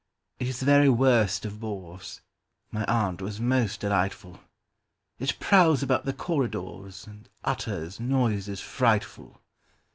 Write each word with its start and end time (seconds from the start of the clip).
It 0.39 0.47
is 0.47 0.59
the 0.59 0.65
very 0.65 0.89
worst 0.89 1.45
of 1.45 1.59
bores:(My 1.59 2.85
Aunt 2.85 3.21
was 3.21 3.39
most 3.39 3.81
delightful).It 3.81 5.37
prowls 5.39 5.83
about 5.83 6.05
the 6.05 6.13
corridors, 6.13 7.05
And 7.05 7.29
utters 7.43 7.99
noises 7.99 8.59
frightful. 8.61 9.43